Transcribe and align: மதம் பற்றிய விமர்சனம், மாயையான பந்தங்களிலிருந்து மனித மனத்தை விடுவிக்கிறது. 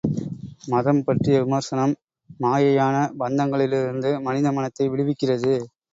மதம் 0.67 1.01
பற்றிய 1.03 1.41
விமர்சனம், 1.43 1.93
மாயையான 2.41 2.95
பந்தங்களிலிருந்து 3.19 4.11
மனித 4.21 4.51
மனத்தை 4.51 4.87
விடுவிக்கிறது. 4.89 5.53